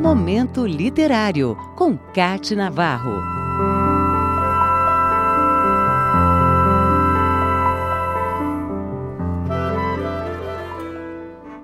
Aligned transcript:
Momento 0.00 0.66
Literário, 0.66 1.54
com 1.76 1.94
Cate 2.14 2.56
Navarro. 2.56 3.20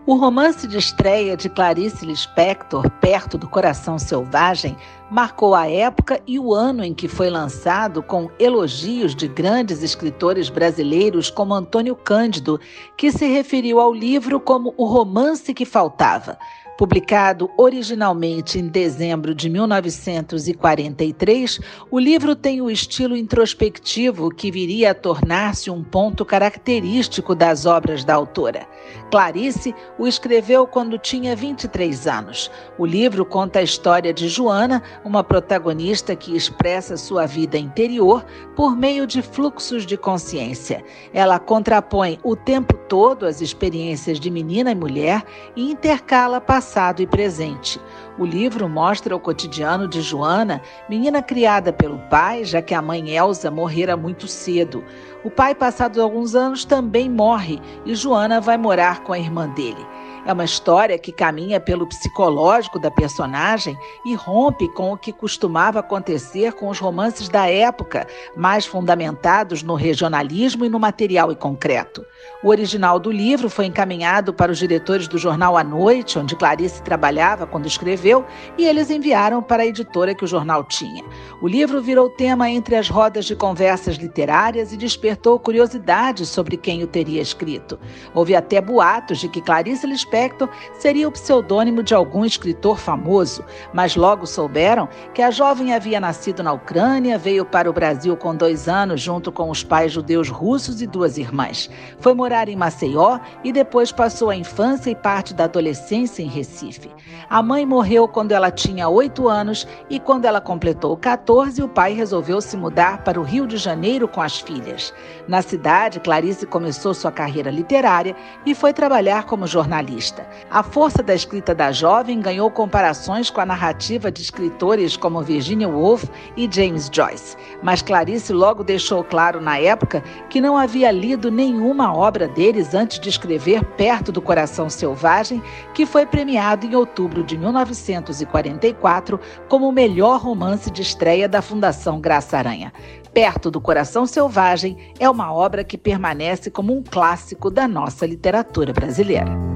O 0.04 0.14
romance 0.16 0.68
de 0.68 0.76
estreia 0.76 1.34
de 1.34 1.48
Clarice 1.48 2.04
Lispector, 2.04 2.90
Perto 3.00 3.38
do 3.38 3.48
Coração 3.48 3.98
Selvagem, 3.98 4.76
marcou 5.10 5.54
a 5.54 5.66
época 5.66 6.20
e 6.26 6.38
o 6.38 6.52
ano 6.52 6.84
em 6.84 6.92
que 6.92 7.08
foi 7.08 7.30
lançado 7.30 8.02
com 8.02 8.30
elogios 8.38 9.16
de 9.16 9.28
grandes 9.28 9.82
escritores 9.82 10.50
brasileiros 10.50 11.30
como 11.30 11.54
Antônio 11.54 11.96
Cândido, 11.96 12.60
que 12.98 13.10
se 13.10 13.26
referiu 13.26 13.80
ao 13.80 13.94
livro 13.94 14.38
como 14.38 14.74
o 14.76 14.84
romance 14.84 15.54
que 15.54 15.64
faltava. 15.64 16.38
Publicado 16.76 17.50
originalmente 17.56 18.58
em 18.58 18.68
dezembro 18.68 19.34
de 19.34 19.48
1943, 19.48 21.58
o 21.90 21.98
livro 21.98 22.36
tem 22.36 22.60
o 22.60 22.70
estilo 22.70 23.16
introspectivo 23.16 24.28
que 24.28 24.50
viria 24.50 24.90
a 24.90 24.94
tornar-se 24.94 25.70
um 25.70 25.82
ponto 25.82 26.22
característico 26.22 27.34
das 27.34 27.64
obras 27.64 28.04
da 28.04 28.14
autora. 28.14 28.66
Clarice 29.10 29.74
o 29.98 30.06
escreveu 30.06 30.66
quando 30.66 30.98
tinha 30.98 31.34
23 31.34 32.06
anos. 32.06 32.50
O 32.76 32.84
livro 32.84 33.24
conta 33.24 33.60
a 33.60 33.62
história 33.62 34.12
de 34.12 34.28
Joana, 34.28 34.82
uma 35.02 35.24
protagonista 35.24 36.14
que 36.14 36.36
expressa 36.36 36.98
sua 36.98 37.24
vida 37.24 37.56
interior 37.56 38.22
por 38.54 38.76
meio 38.76 39.06
de 39.06 39.22
fluxos 39.22 39.86
de 39.86 39.96
consciência. 39.96 40.84
Ela 41.14 41.38
contrapõe 41.38 42.18
o 42.22 42.36
tempo 42.36 42.74
todo 42.86 43.24
as 43.24 43.40
experiências 43.40 44.20
de 44.20 44.30
menina 44.30 44.72
e 44.72 44.74
mulher 44.74 45.24
e 45.56 45.70
intercala 45.70 46.38
passado 46.66 47.00
e 47.00 47.06
presente. 47.06 47.80
O 48.18 48.26
livro 48.26 48.68
mostra 48.68 49.14
o 49.14 49.20
cotidiano 49.20 49.86
de 49.86 50.02
Joana, 50.02 50.60
menina 50.88 51.22
criada 51.22 51.72
pelo 51.72 51.98
pai, 52.10 52.44
já 52.44 52.60
que 52.60 52.74
a 52.74 52.82
mãe 52.82 53.16
Elsa 53.16 53.52
morrera 53.52 53.96
muito 53.96 54.26
cedo. 54.26 54.82
O 55.22 55.30
pai, 55.30 55.54
passados 55.54 55.98
alguns 55.98 56.34
anos, 56.34 56.64
também 56.64 57.08
morre 57.08 57.60
e 57.84 57.94
Joana 57.94 58.40
vai 58.40 58.58
morar 58.58 59.04
com 59.04 59.12
a 59.12 59.18
irmã 59.18 59.48
dele. 59.50 59.86
É 60.26 60.32
uma 60.32 60.44
história 60.44 60.98
que 60.98 61.12
caminha 61.12 61.60
pelo 61.60 61.86
psicológico 61.86 62.80
da 62.80 62.90
personagem 62.90 63.78
e 64.04 64.12
rompe 64.16 64.66
com 64.72 64.92
o 64.92 64.96
que 64.96 65.12
costumava 65.12 65.78
acontecer 65.78 66.52
com 66.54 66.68
os 66.68 66.80
romances 66.80 67.28
da 67.28 67.48
época, 67.48 68.08
mais 68.36 68.66
fundamentados 68.66 69.62
no 69.62 69.76
regionalismo 69.76 70.64
e 70.64 70.68
no 70.68 70.80
material 70.80 71.30
e 71.30 71.36
concreto. 71.36 72.04
O 72.42 72.48
original 72.48 72.98
do 72.98 73.12
livro 73.12 73.48
foi 73.48 73.66
encaminhado 73.66 74.34
para 74.34 74.50
os 74.50 74.58
diretores 74.58 75.06
do 75.06 75.16
jornal 75.16 75.56
A 75.56 75.62
Noite, 75.62 76.18
onde 76.18 76.34
Clarice 76.34 76.82
trabalhava 76.82 77.46
quando 77.46 77.66
escreveu, 77.66 78.24
e 78.58 78.64
eles 78.64 78.90
enviaram 78.90 79.40
para 79.40 79.62
a 79.62 79.66
editora 79.66 80.12
que 80.12 80.24
o 80.24 80.28
jornal 80.28 80.64
tinha. 80.64 81.04
O 81.40 81.46
livro 81.46 81.80
virou 81.80 82.10
tema 82.10 82.50
entre 82.50 82.74
as 82.74 82.88
rodas 82.88 83.26
de 83.26 83.36
conversas 83.36 83.94
literárias 83.94 84.72
e 84.72 84.76
despertou 84.76 85.38
curiosidade 85.38 86.26
sobre 86.26 86.56
quem 86.56 86.82
o 86.82 86.88
teria 86.88 87.22
escrito. 87.22 87.78
Houve 88.12 88.34
até 88.34 88.60
boatos 88.60 89.20
de 89.20 89.28
que 89.28 89.40
Clarice 89.40 89.86
Lispector 89.86 90.15
Lispector 90.16 90.48
seria 90.78 91.06
o 91.06 91.12
pseudônimo 91.12 91.82
de 91.82 91.94
algum 91.94 92.24
escritor 92.24 92.78
famoso, 92.78 93.44
mas 93.72 93.96
logo 93.96 94.26
souberam 94.26 94.88
que 95.12 95.20
a 95.20 95.30
jovem 95.30 95.74
havia 95.74 96.00
nascido 96.00 96.42
na 96.42 96.54
Ucrânia, 96.54 97.18
veio 97.18 97.44
para 97.44 97.68
o 97.68 97.72
Brasil 97.72 98.16
com 98.16 98.34
dois 98.34 98.66
anos 98.66 99.00
junto 99.00 99.30
com 99.30 99.50
os 99.50 99.62
pais 99.62 99.92
judeus 99.92 100.30
russos 100.30 100.80
e 100.80 100.86
duas 100.86 101.18
irmãs. 101.18 101.68
Foi 102.00 102.14
morar 102.14 102.48
em 102.48 102.56
Maceió 102.56 103.18
e 103.44 103.52
depois 103.52 103.92
passou 103.92 104.30
a 104.30 104.36
infância 104.36 104.90
e 104.90 104.94
parte 104.94 105.34
da 105.34 105.44
adolescência 105.44 106.22
em 106.22 106.28
Recife. 106.28 106.90
A 107.28 107.42
mãe 107.42 107.66
morreu 107.66 108.08
quando 108.08 108.32
ela 108.32 108.50
tinha 108.50 108.88
oito 108.88 109.28
anos 109.28 109.68
e 109.90 110.00
quando 110.00 110.24
ela 110.24 110.40
completou 110.40 110.96
14, 110.96 111.62
o 111.62 111.68
pai 111.68 111.92
resolveu 111.92 112.40
se 112.40 112.56
mudar 112.56 113.04
para 113.04 113.20
o 113.20 113.24
Rio 113.24 113.46
de 113.46 113.58
Janeiro 113.58 114.08
com 114.08 114.22
as 114.22 114.40
filhas. 114.40 114.94
Na 115.28 115.42
cidade, 115.42 116.00
Clarice 116.00 116.46
começou 116.46 116.94
sua 116.94 117.12
carreira 117.12 117.50
literária 117.50 118.16
e 118.46 118.54
foi 118.54 118.72
trabalhar 118.72 119.24
como 119.24 119.46
jornalista. 119.46 120.05
A 120.50 120.62
força 120.62 121.02
da 121.02 121.14
escrita 121.14 121.54
da 121.54 121.72
jovem 121.72 122.20
ganhou 122.20 122.50
comparações 122.50 123.30
com 123.30 123.40
a 123.40 123.46
narrativa 123.46 124.10
de 124.10 124.22
escritores 124.22 124.96
como 124.96 125.22
Virginia 125.22 125.68
Woolf 125.68 126.04
e 126.36 126.48
James 126.50 126.90
Joyce, 126.92 127.36
mas 127.62 127.82
Clarice 127.82 128.32
logo 128.32 128.62
deixou 128.62 129.02
claro 129.02 129.40
na 129.40 129.58
época 129.58 130.02
que 130.30 130.40
não 130.40 130.56
havia 130.56 130.90
lido 130.90 131.30
nenhuma 131.30 131.94
obra 131.94 132.28
deles 132.28 132.74
antes 132.74 132.98
de 132.98 133.08
escrever 133.08 133.64
Perto 133.76 134.12
do 134.12 134.20
Coração 134.20 134.68
Selvagem, 134.68 135.42
que 135.74 135.86
foi 135.86 136.06
premiado 136.06 136.66
em 136.66 136.74
outubro 136.74 137.24
de 137.24 137.36
1944 137.36 139.20
como 139.48 139.68
o 139.68 139.72
melhor 139.72 140.20
romance 140.20 140.70
de 140.70 140.82
estreia 140.82 141.28
da 141.28 141.42
Fundação 141.42 142.00
Graça 142.00 142.36
Aranha. 142.38 142.72
Perto 143.12 143.50
do 143.50 143.62
Coração 143.62 144.06
Selvagem 144.06 144.76
é 144.98 145.08
uma 145.08 145.32
obra 145.32 145.64
que 145.64 145.78
permanece 145.78 146.50
como 146.50 146.76
um 146.76 146.82
clássico 146.82 147.50
da 147.50 147.66
nossa 147.66 148.04
literatura 148.04 148.74
brasileira. 148.74 149.55